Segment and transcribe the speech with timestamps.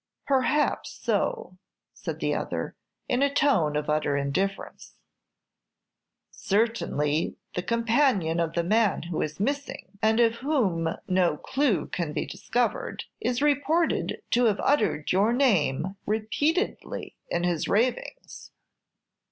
[0.25, 1.59] "Perhaps so,"
[1.93, 2.75] said the other,
[3.07, 4.95] in a tone of utter indifference.
[6.31, 12.13] "Certainly, the companion of the man who is missing, and of whom no clew can
[12.13, 18.49] be discovered, is reported to have uttered your name repeatedly in his ravings."